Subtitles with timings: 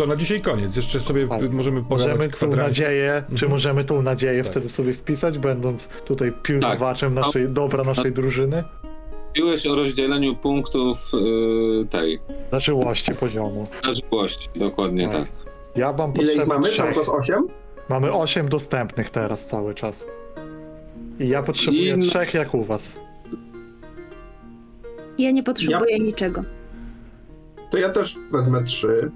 [0.00, 0.76] to na dzisiaj koniec.
[0.76, 1.52] Jeszcze sobie Tak.
[1.52, 3.50] możemy pogadać Możemy tą nadzieję, czy Mhm.
[3.52, 4.52] możemy tą nadzieję Tak.
[4.52, 7.24] wtedy sobie wpisać, będąc tutaj pilnowaczem Tak.
[7.24, 8.64] naszej, dobra naszej drużyny?
[9.28, 13.66] Mówiłeś o rozdzieleniu punktów yy, tej Zażyłości poziomu.
[13.84, 15.14] zażyłości, dokładnie Tak.
[15.28, 15.28] tak.
[15.76, 16.68] Ja mam Ile ich mamy?
[16.68, 16.84] trzech.
[16.86, 17.46] Tam to z 8?
[17.88, 20.06] Mamy 8 dostępnych teraz cały czas.
[21.20, 22.92] I ja potrzebuję I- trzech jak u was.
[25.18, 26.42] Ja nie potrzebuję niczego.
[27.70, 29.10] To ja też wezmę 3.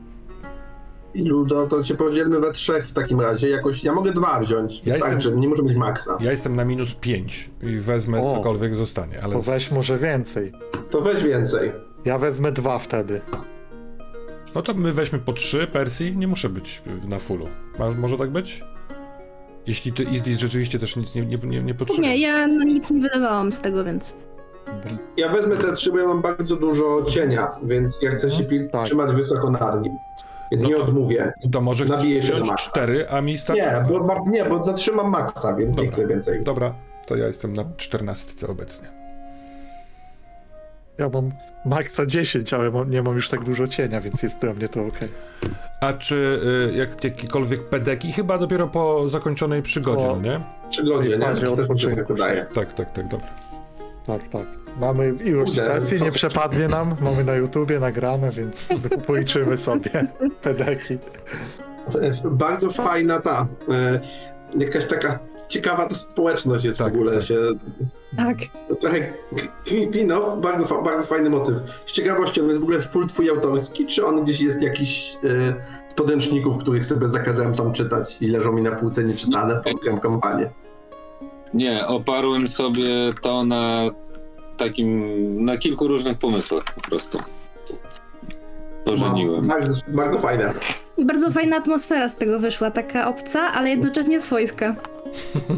[1.14, 3.48] I Ludo, to się podzielmy we trzech w takim razie.
[3.48, 4.82] Jakoś ja mogę dwa wziąć.
[4.86, 6.16] Ja tak, jestem- że nie może mieć maksa.
[6.20, 8.34] Ja jestem na minus 5 i wezmę O.
[8.36, 9.32] cokolwiek zostanie, ale...
[9.32, 10.52] To weź może więcej.
[10.90, 11.72] To weź więcej.
[12.04, 13.20] Ja wezmę dwa wtedy.
[14.54, 17.46] No to my weźmy po 3 Persji, nie muszę być na fullu.
[17.78, 18.64] Masz, może tak być?
[19.66, 22.08] Jeśli ty Izdis rzeczywiście też nic nie, nie, nie, nie potrzebuje.
[22.08, 24.12] Nie, ja no, nic nie wydawałam z tego, więc.
[25.16, 28.68] Ja wezmę te trzy, bo ja mam bardzo dużo cienia, więc ja chcę się pi-
[28.72, 28.84] Tak.
[28.86, 29.92] trzymać wysoko nad nim.
[30.53, 31.33] Więc No nie to- odmówię.
[31.53, 32.70] To może chcesz Nabiję się do wziąć maksa.
[32.70, 35.92] 4, a mi starczy Nie, bo, ma- nie, bo zatrzymam maksa, więc nie Dobra.
[35.92, 36.41] chcę więcej.
[36.41, 36.75] Dobra,
[37.06, 38.89] to ja jestem na 14 obecnie.
[40.98, 41.33] Ja mam
[41.65, 44.81] maksa 10, ale mam, nie mam już tak dużo cienia, więc jest dla mnie to
[44.87, 44.98] ok.
[45.81, 46.41] A czy
[46.72, 48.12] y, jak, jakiekolwiek pedeki?
[48.12, 50.41] Chyba dopiero po zakończonej przygodzie, no nie?
[50.70, 51.50] Trzy godziny, nie?
[51.50, 51.97] Odpoczynku.
[51.97, 52.47] tak wydaje.
[52.55, 53.28] Tak, tak, tak, dobra.
[54.06, 54.47] Tak, tak.
[54.81, 58.66] Mamy ilość Kurde, sesji, nie przepadnie nam, mamy na YouTubie nagrane, więc
[59.06, 59.91] policzymy sobie
[60.44, 60.99] pedeki.
[62.25, 64.00] Bardzo fajna ta, e,
[64.59, 65.19] jakaś taka
[65.49, 67.22] ciekawa ta społeczność jest Tak, w ogóle tak.
[67.22, 67.37] się
[68.16, 68.37] Tak.
[68.69, 69.12] To trochę
[69.65, 71.54] creepy, no, bardzo, fa- bardzo fajny motyw.
[71.87, 75.54] Z ciekawością, jest w ogóle full twój autorski, czy on gdzieś jest jakiś y,
[75.88, 80.50] z podręczników, których sobie zakazałem sam czytać i leżą mi na półce nieczytane, pogram kampanię.
[81.54, 83.81] Nie, oparłem sobie to na
[84.56, 87.19] takim, na kilku różnych pomysłach po prostu.
[88.84, 89.47] Pożeniłem.
[89.47, 90.53] No, bardzo, bardzo fajne.
[90.97, 94.75] I bardzo fajna atmosfera z tego wyszła, taka obca, ale jednocześnie swojska.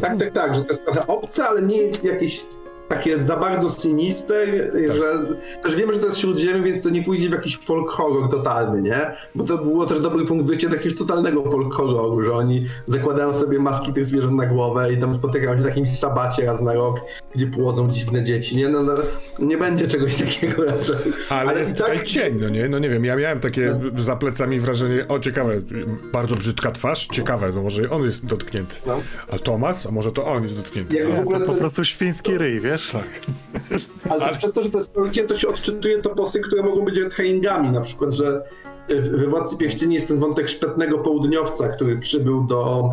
[0.01, 2.41] Tak, tak, tak, że to jest trochę obce, ale nie jakieś
[2.89, 7.29] takie za bardzo sinister, że też wiemy, że to jest śródziemie, więc to nie pójdzie
[7.29, 9.11] w jakiś folk horror totalny, nie?
[9.35, 13.33] Bo to było też dobry punkt wyjścia do jakiegoś totalnego folk horroru, że oni zakładają
[13.33, 16.73] sobie maski tych zwierząt na głowę i tam spotykają się w jakimś sabacie raz na
[16.73, 17.01] rok,
[17.35, 18.69] gdzie płodzą dziwne dzieci, nie?
[18.69, 18.93] No, no
[19.39, 20.95] nie będzie czegoś takiego raczej.
[21.29, 22.69] Ale, Ale jest i tak- tutaj cień, no nie?
[22.69, 25.53] No nie wiem, ja miałem takie za plecami wrażenie, o ciekawe,
[26.13, 28.75] bardzo brzydka twarz, ciekawe, no może on jest dotknięty.
[28.87, 29.01] No.
[29.31, 30.97] A Tomas, a może to on jest dotknięty.
[30.97, 32.76] Jak A, w Nie, ogóle to po prostu świński ryj, wiesz?
[32.91, 33.07] Tak.
[34.09, 34.93] Ale, też przez to, że to jest
[35.27, 38.43] to się odczytuje toposy, które mogą być retellingami, na przykład, że
[38.89, 42.89] y, w Władcy Pierścieni jest ten wątek szpetnego południowca, który przybył do,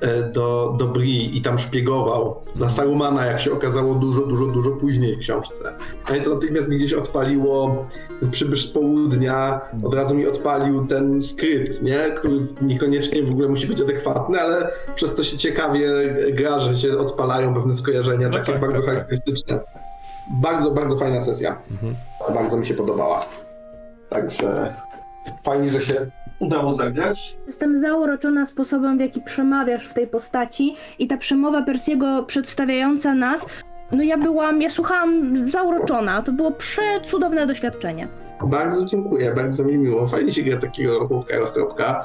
[0.00, 4.70] e, do, do Bri i tam szpiegował na Sarumana, jak się okazało dużo, dużo, dużo
[4.70, 5.72] później w książce.
[6.10, 7.86] No i to natychmiast mi gdzieś odpaliło
[8.30, 11.98] przybysz z południa, od razu mi odpalił ten skrypt, nie?
[12.16, 15.90] który niekoniecznie w ogóle musi być adekwatny, ale przez to się ciekawie
[16.32, 18.94] gra, że się odpalają pewne skojarzenia, No takie tak, bardzo tak, tak.
[18.94, 19.60] charakterystyczne.
[20.42, 21.58] Bardzo, bardzo fajna sesja.
[21.70, 21.94] Mhm.
[22.34, 23.26] Bardzo mi się podobała.
[24.08, 24.74] Także
[25.42, 25.94] fajnie, że się
[26.38, 27.38] udało zagrać.
[27.46, 33.46] Jestem zauroczona sposobem, w jaki przemawiasz w tej postaci i ta przemowa Persiego przedstawiająca nas,
[33.92, 38.08] no ja byłam, ja słuchałam zauroczona, to było przecudowne doświadczenie.
[38.46, 40.06] Bardzo dziękuję, bardzo mi miło.
[40.06, 42.04] Fajnie się gra takiego chłopka roztropka.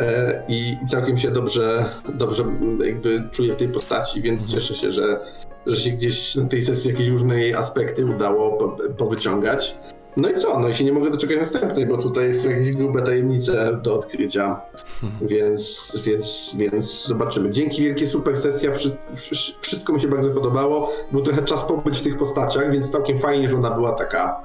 [0.00, 4.74] E, I, I całkiem się dobrze, dobrze m, jakby czuję w tej postaci, więc cieszę
[4.74, 5.20] się, że,
[5.66, 9.76] że się gdzieś na tej sesji jakieś różne jej aspekty udało po, powyciągać.
[10.16, 10.58] No i co?
[10.58, 14.60] No i się nie mogę doczekać następnej, bo tutaj są jakieś grube tajemnice do odkrycia,
[15.22, 17.50] więc, więc, więc zobaczymy.
[17.50, 19.02] Dzięki wielkie, super sesja, wszystko,
[19.60, 20.92] wszystko mi się bardzo podobało.
[21.12, 24.40] Był trochę czas pobyć w tych postaciach, więc całkiem fajnie, że ona była taka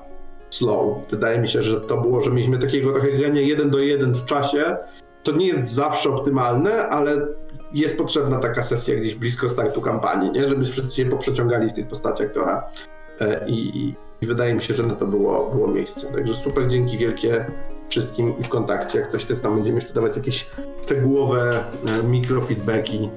[0.50, 0.98] slow.
[1.10, 4.25] Wydaje mi się, że to było, że mieliśmy takiego trochę grania jeden do jeden w
[4.25, 4.77] czasie.
[5.24, 7.27] To nie jest zawsze optymalne, ale
[7.74, 10.48] jest potrzebna taka sesja gdzieś blisko startu kampanii, nie?
[10.48, 12.62] żeby wszyscy się poprzeciągali w tych postaciach trochę.
[13.21, 16.07] E, I, i, i wydaje mi się, że na to było, było miejsce.
[16.07, 17.45] Także super, dzięki wielkie
[17.89, 19.00] wszystkim i w kontakcie.
[19.00, 20.50] Jak coś też tam będziemy jeszcze dawać jakieś
[20.83, 21.51] szczegółowe
[22.00, 23.10] e, mikrofeedbacki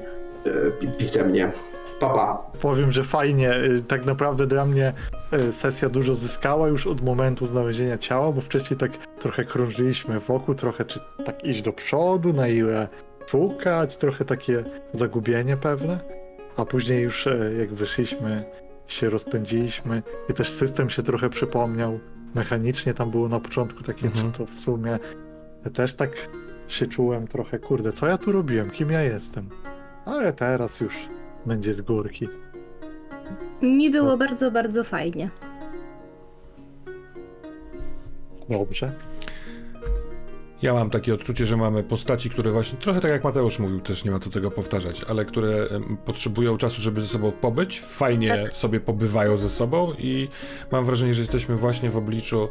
[0.47, 1.53] e, pi- pisemnie.
[2.01, 2.51] Papa.
[2.61, 3.55] Powiem, że fajnie.
[3.57, 4.93] y, Tak naprawdę dla mnie
[5.49, 10.55] y, sesja dużo zyskała już od momentu znalezienia ciała, bo wcześniej tak trochę krążyliśmy wokół,
[10.55, 12.89] trochę czy tak iść do przodu, na ile
[13.27, 16.01] szukać, trochę takie zagubienie pewne.
[16.57, 18.45] A później już e, jak wyszliśmy,
[18.93, 22.01] się rozpędziliśmy i też system się trochę przypomniał.
[22.35, 24.33] Mechanicznie tam było na początku takie, Mhm.
[24.33, 24.99] czy to w sumie
[25.75, 26.11] też tak
[26.69, 29.49] się czułem trochę, kurde, co ja tu robiłem, kim ja jestem.
[30.05, 30.95] Ale teraz już
[31.47, 32.29] będzie z górki.
[33.63, 35.31] Mi było bardzo, bardzo fajnie.
[38.49, 38.93] Dobrze.
[40.63, 44.05] Ja mam takie odczucie, że mamy postaci, które właśnie, trochę tak jak Mateusz mówił, też
[44.05, 45.67] nie ma co tego powtarzać, ale które
[46.05, 50.29] potrzebują czasu, żeby ze sobą pobyć, fajnie sobie pobywają ze sobą i
[50.73, 52.49] mam wrażenie, że jesteśmy właśnie w obliczu,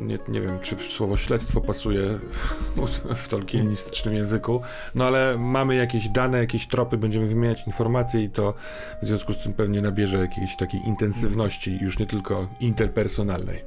[0.00, 2.18] nie, nie wiem, czy słowo śledztwo pasuje
[3.22, 4.60] w tolkienistycznym języku,
[4.94, 8.54] no ale mamy jakieś dane, jakieś tropy, będziemy wymieniać informacje i to
[9.02, 13.62] w związku z tym pewnie nabierze jakiejś takiej intensywności, już nie tylko interpersonalnej.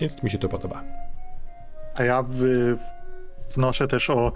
[0.00, 1.13] Więc mi się to podoba.
[1.94, 2.24] A ja
[3.54, 4.32] wnoszę też o,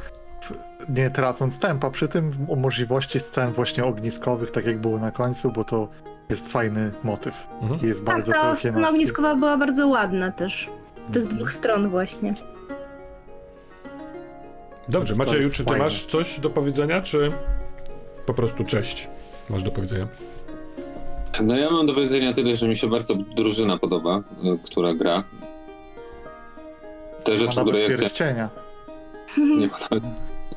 [0.88, 5.52] nie tracąc tempa przy tym, o możliwości scen właśnie ogniskowych, tak jak było na końcu,
[5.52, 5.88] bo to
[6.28, 7.46] jest fajny motyw.
[7.62, 7.80] Mhm.
[7.80, 10.68] I jest Tak, bardzo ta scena ogniskowa była bardzo ładna też.
[11.06, 12.34] Z tych dwóch stron właśnie.
[14.88, 15.84] Dobrze, Macieju, czy ty fajne.
[15.84, 17.32] masz coś do powiedzenia, czy
[18.26, 19.08] po prostu cześć
[19.50, 20.08] masz do powiedzenia?
[21.42, 25.24] No ja mam do powiedzenia tyle, że mi się bardzo drużyna podoba, y, która gra.
[27.28, 28.48] Te Ma rzeczy, nawet które ja chciałem...
[29.58, 30.08] Nie podoba.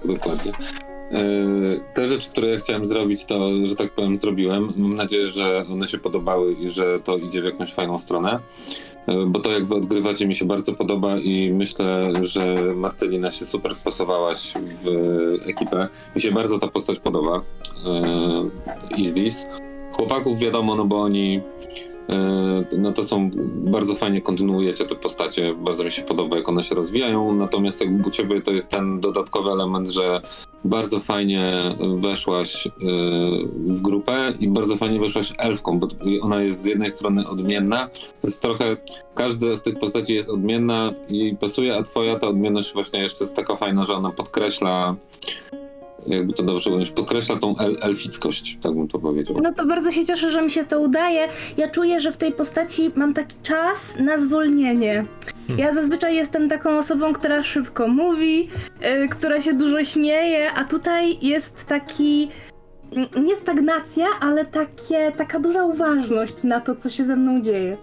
[0.14, 0.52] Dokładnie.
[1.12, 4.74] Yy, Te rzeczy, które ja chciałem zrobić, to, że tak powiem, zrobiłem.
[4.76, 8.40] Mam nadzieję, że one się podobały i że to idzie w jakąś fajną stronę.
[9.08, 13.46] Yy, Bo to, jak wy odgrywacie, mi się bardzo podoba i myślę, że Marcelina się
[13.46, 14.54] super wpasowałaś
[14.84, 14.88] w
[15.46, 15.88] ekipę.
[16.16, 17.42] Mi się bardzo ta postać podoba.
[18.92, 19.48] Yy, Is this?
[19.92, 21.42] Chłopaków wiadomo, no bo oni
[22.78, 26.76] no to są bardzo fajnie kontynuujecie te postacie, bardzo mi się podoba jak one się
[26.76, 30.22] rozwijają, natomiast jakby u ciebie to jest ten dodatkowy element, że
[30.66, 32.72] bardzo fajnie weszłaś yy,
[33.48, 35.88] w grupę i bardzo fajnie weszłaś elfką, bo
[36.22, 37.90] ona jest z jednej strony odmienna,
[38.22, 38.78] to jest trochę,
[39.16, 43.36] każda z tych postaci jest odmienna i pasuje, a twoja ta odmienność właśnie jeszcze jest
[43.36, 44.96] taka fajna, że ona podkreśla
[46.08, 49.42] jakby to dobrze ująć, podkreśla tą el elfickość, tak bym to powiedział.
[49.42, 51.28] No to bardzo się cieszę, że mi się to udaje.
[51.58, 55.06] Ja czuję, że w tej postaci mam taki czas na zwolnienie.
[55.58, 58.50] Ja zazwyczaj jestem taką osobą, która szybko mówi,
[59.04, 62.30] y, która się dużo śmieje, a tutaj jest taki
[62.92, 67.78] mm, nie stagnacja, ale takie, taka duża uważność na to, co się ze mną dzieje.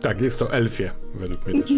[0.00, 1.70] Tak, jest to elfie, według mnie też.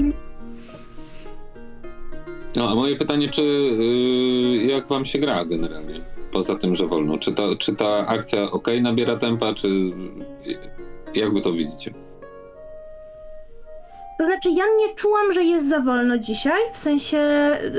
[2.56, 5.94] No, a moje pytanie, czy yy, jak wam się gra generalnie?
[6.32, 7.18] Poza tym, że wolno.
[7.18, 10.58] Czy ta, czy ta akcja ok nabiera tempa, czy yy,
[11.14, 11.94] jak wy to widzicie?
[14.18, 16.60] To znaczy, ja nie czułam, że jest za wolno dzisiaj.
[16.72, 17.18] W sensie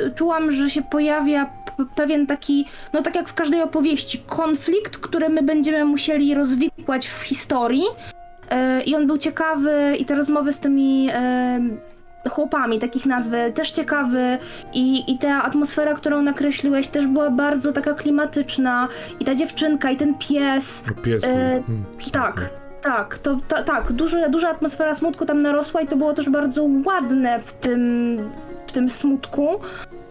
[0.08, 1.50] y, czułam, że się pojawia
[1.96, 7.22] pewien taki, no tak jak w każdej opowieści, konflikt, który my będziemy musieli rozwikłać w
[7.22, 7.84] historii.
[7.84, 11.14] Y, I on był ciekawy, i te rozmowy z tymi y,
[12.30, 14.38] chłopami, takich nazwy, też ciekawy.
[14.74, 18.88] I, I ta atmosfera, którą nakreśliłeś, też była bardzo taka klimatyczna.
[19.20, 20.84] I ta dziewczynka, i ten pies.
[21.04, 22.50] Pies był, E, mm, tak.
[22.82, 26.68] Tak, to ta, tak, duży, duża atmosfera smutku tam narosła i to było też bardzo
[26.86, 28.18] ładne w tym,
[28.74, 29.48] tym smutku.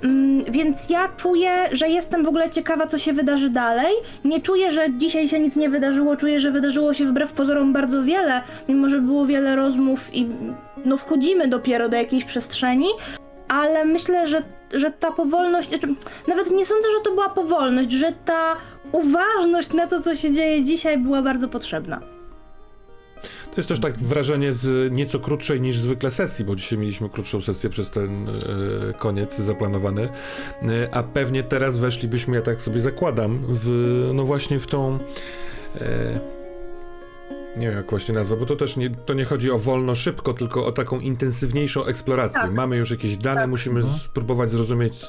[0.02, 3.94] Mm, więc ja czuję, że jestem w ogóle ciekawa, co się wydarzy dalej.
[4.24, 8.02] Nie czuję, że dzisiaj się nic nie wydarzyło, czuję, że wydarzyło się wbrew pozorom bardzo
[8.02, 10.26] wiele, mimo że było wiele rozmów i
[10.84, 12.86] no wchodzimy dopiero do jakiejś przestrzeni,
[13.48, 14.42] ale myślę, że,
[14.74, 15.94] że ta powolność, znaczy,
[16.28, 18.56] nawet nie sądzę, że to była powolność, że ta
[18.92, 22.11] uważność na to, co się dzieje dzisiaj była bardzo potrzebna.
[23.52, 27.40] To jest też tak wrażenie z nieco krótszej niż zwykle sesji, bo dzisiaj mieliśmy krótszą
[27.40, 28.32] sesję przez ten e,
[28.98, 30.08] koniec zaplanowany,
[30.62, 34.98] e, a pewnie teraz weszlibyśmy, ja tak sobie zakładam, w, no właśnie w tą...
[35.80, 36.41] E,
[37.56, 40.34] nie wiem jak właśnie nazwa, bo to też nie, to nie chodzi o wolno, szybko,
[40.34, 42.40] tylko o taką intensywniejszą eksplorację.
[42.40, 42.52] Tak.
[42.52, 43.50] Mamy już jakieś dane, Tak.
[43.50, 43.98] musimy Mhm.
[43.98, 45.00] spróbować zrozumieć,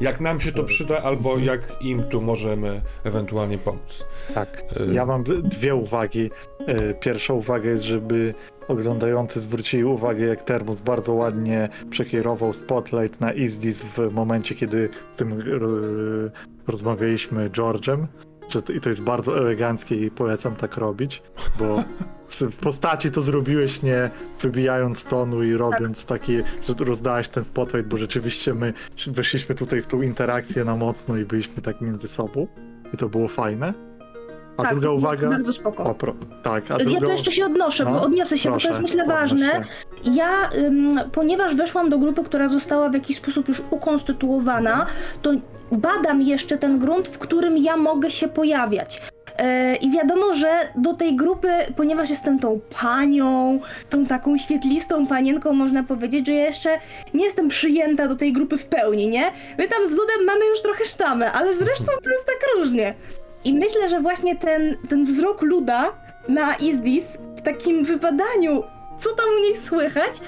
[0.00, 4.06] jak nam się to przyda, albo jak im tu możemy ewentualnie pomóc.
[4.34, 4.62] Tak.
[4.90, 6.30] Y- Ja mam dwie uwagi.
[6.68, 8.34] Y, Pierwsza uwaga jest, żeby
[8.68, 15.18] oglądający zwrócili uwagę, jak Termus bardzo ładnie przekierował spotlight na Izdis w momencie, kiedy z
[15.18, 16.30] tym y,
[16.66, 18.06] rozmawialiśmy George'em.
[18.48, 21.22] Że to, I to jest bardzo eleganckie i polecam tak robić,
[21.58, 21.84] bo
[22.30, 26.36] w postaci to zrobiłeś nie wybijając tonu i robiąc taki,
[26.68, 28.72] że rozdałeś ten spotlight, bo rzeczywiście my
[29.06, 32.46] weszliśmy tutaj w tą interakcję na mocno i byliśmy tak między sobą
[32.94, 33.74] i to było fajne.
[34.56, 35.28] A tak, druga uwaga.
[35.28, 35.84] Bardzo spoko.
[35.84, 37.06] O, pro, tak, a Ja druga...
[37.06, 39.50] to jeszcze się odnoszę, No, bo odniosę się, bo to jest myślę ważne.
[40.04, 40.10] się.
[40.12, 44.86] Ja, ym, ponieważ weszłam do grupy, która została w jakiś sposób już ukonstytuowana,
[45.22, 45.32] to
[45.72, 49.00] badam jeszcze ten grunt, w którym ja mogę się pojawiać.
[49.38, 53.60] E, I wiadomo, że do tej grupy, ponieważ jestem tą panią,
[53.90, 56.78] tą taką świetlistą panienką, można powiedzieć, że ja jeszcze
[57.14, 59.32] nie jestem przyjęta do tej grupy w pełni, nie?
[59.58, 62.94] My tam z ludem mamy już trochę sztamę, ale zresztą to jest tak różnie.
[63.44, 65.92] I myślę, że właśnie ten, ten wzrok luda
[66.28, 67.04] na Izdis
[67.36, 68.62] w takim wypadaniu,
[69.00, 70.20] co tam u niej słychać,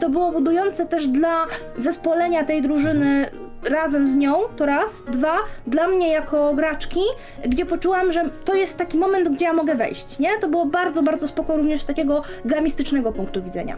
[0.00, 1.46] to było budujące też dla
[1.76, 3.30] zespolenia tej drużyny
[3.70, 5.02] razem z nią, to raz.
[5.12, 7.00] Dwa, dla mnie jako graczki,
[7.48, 10.38] gdzie poczułam, że to jest taki moment, gdzie ja mogę wejść, nie?
[10.38, 13.76] To było bardzo, bardzo spoko również z takiego gamistycznego punktu widzenia.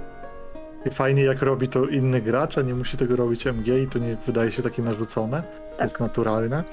[0.86, 3.98] I fajnie jak robi to inny gracz, a nie musi tego robić MG i to
[3.98, 5.42] nie wydaje się takie narzucone.
[5.42, 5.84] To Tak.
[5.86, 6.64] jest naturalne.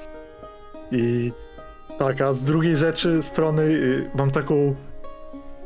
[0.91, 1.32] I
[2.00, 4.75] tak, a z drugiej rzeczy strony y, mam taką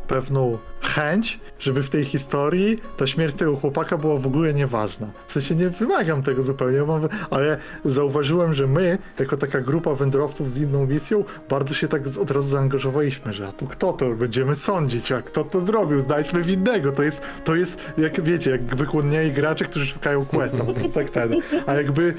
[0.08, 5.08] pewną chęć, żeby w tej historii ta śmierć tego chłopaka była w ogóle nieważna.
[5.28, 6.82] W sensie nie wymagam tego zupełnie,
[7.30, 12.32] ale zauważyłem, że my, jako taka grupa wędrowców z inną misją, bardzo się tak od
[12.32, 16.92] razu zaangażowaliśmy, że a tu kto to, będziemy sądzić, a kto to zrobił, znajdźmy winnego.
[16.92, 21.10] To jest, to jest jak wiecie, jak wykłodniali gracze, którzy szukają questa, po prostu tak
[21.10, 21.36] ten.
[21.66, 22.14] A jakby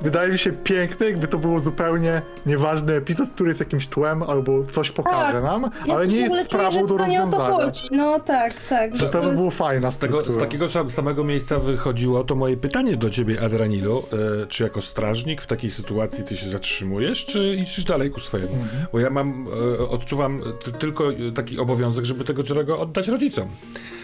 [0.00, 4.64] wydaje mi się piękne, jakby to było zupełnie nieważny epizod, który jest jakimś tłem albo
[4.64, 5.42] coś pokaże Tak.
[5.42, 7.44] nam, Ja ale nie jest sprawą do rozwiązania.
[7.44, 7.80] chodzi.
[7.90, 8.96] No tak, tak.
[8.96, 12.56] Że to by było fajna Z, tego, z takiego sam- samego miejsca wychodziło to moje
[12.56, 14.02] pytanie do ciebie, Adranilu.
[14.42, 18.52] E, czy jako strażnik w takiej sytuacji ty się zatrzymujesz, czy idziesz dalej ku swojemu?
[18.54, 18.86] Mhm.
[18.92, 19.46] Bo ja mam,
[19.80, 23.48] e, odczuwam t- tylko taki obowiązek, żeby tego Jerego oddać rodzicom.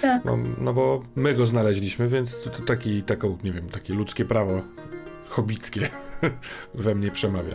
[0.02, 0.24] Tak.
[0.24, 4.24] No, no bo my go znaleźliśmy, więc to, to taki, taką, nie wiem, takie ludzkie
[4.24, 4.60] prawo
[5.30, 5.88] hobickie
[6.74, 7.54] we mnie przemawia.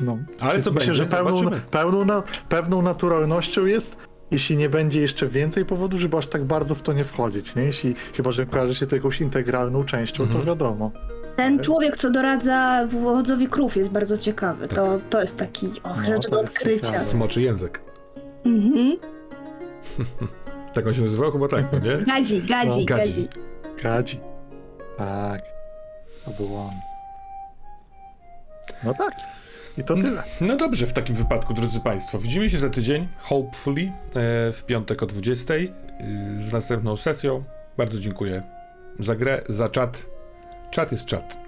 [0.00, 0.18] No.
[0.40, 3.96] Ale co Myślę, będzie, że pełną, pełną, na, pewną naturalnością jest,
[4.30, 7.62] jeśli nie będzie jeszcze więcej powodów, żeby aż tak bardzo w to nie wchodzić, nie?
[7.62, 10.40] Jeśli, chyba, że kojarzy się to jakąś integralną częścią, Mhm.
[10.40, 10.90] to wiadomo.
[11.36, 14.68] Ten człowiek, co doradza wodzowi krów jest bardzo ciekawy.
[14.68, 14.76] Tak.
[14.76, 16.86] To, to jest taki och, No, rzecz do odkrycia.
[16.86, 17.04] ciekawe.
[17.04, 17.80] Smoczy język.
[18.44, 18.96] Mhm.
[20.72, 21.32] Tak on się nazywał?
[21.32, 21.96] Chyba tak, no nie?
[21.96, 22.84] Gadzi, gadzi, No, gadzi.
[22.86, 23.28] gadzi.
[23.82, 24.20] Gadzi.
[24.98, 25.40] Tak.
[26.26, 26.70] To był on.
[28.84, 29.14] No tak.
[29.78, 30.22] I to tyle.
[30.40, 33.92] No dobrze, w takim wypadku, drodzy Państwo, widzimy się za tydzień, hopefully, e,
[34.52, 35.72] w piątek o 20 y,
[36.36, 37.44] z następną sesją.
[37.76, 38.42] Bardzo dziękuję
[38.98, 40.06] za grę, za czat.
[40.70, 41.38] Czat jest czat.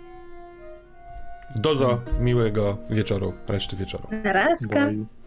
[1.56, 4.08] Dozo, miłego wieczoru, reszty wieczoru.
[4.24, 4.86] Narazka.
[4.86, 5.17] Bye.